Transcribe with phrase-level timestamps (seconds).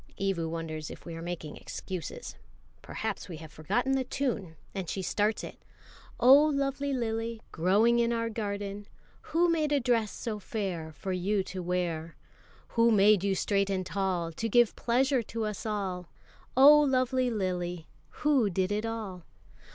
[0.19, 2.33] Evu wonders if we are making excuses.
[2.81, 5.61] Perhaps we have forgotten the tune, and she starts it:
[6.19, 8.87] Oh, lovely lily, Growing in our garden,
[9.29, 12.15] Who made a dress so fair For you to wear?
[12.69, 16.09] Who made you straight and tall To give pleasure to us all?
[16.57, 17.85] Oh, lovely lily,
[18.23, 19.21] Who did it all?